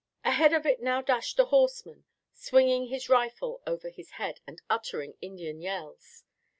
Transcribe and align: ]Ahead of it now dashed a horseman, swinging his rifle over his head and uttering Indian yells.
]Ahead 0.25 0.51
of 0.51 0.65
it 0.65 0.81
now 0.81 0.99
dashed 1.03 1.37
a 1.39 1.45
horseman, 1.45 2.05
swinging 2.33 2.87
his 2.87 3.07
rifle 3.07 3.61
over 3.67 3.89
his 3.91 4.09
head 4.13 4.39
and 4.47 4.59
uttering 4.67 5.13
Indian 5.21 5.61
yells. 5.61 6.23